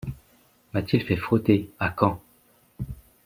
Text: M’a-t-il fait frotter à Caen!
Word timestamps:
M’a-t-il 0.73 1.03
fait 1.03 1.15
frotter 1.15 1.69
à 1.77 1.93
Caen! 1.95 2.19